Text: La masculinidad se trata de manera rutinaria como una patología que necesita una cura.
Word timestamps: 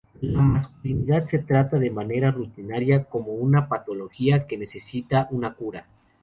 La 0.21 0.41
masculinidad 0.41 1.27
se 1.27 1.37
trata 1.37 1.77
de 1.77 1.91
manera 1.91 2.31
rutinaria 2.31 3.03
como 3.03 3.33
una 3.35 3.67
patología 3.69 4.47
que 4.47 4.57
necesita 4.57 5.27
una 5.29 5.53
cura. 5.53 5.85